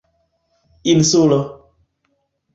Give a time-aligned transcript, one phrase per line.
[0.91, 1.39] insulo